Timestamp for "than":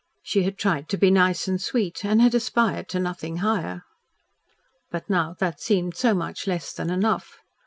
6.73-6.89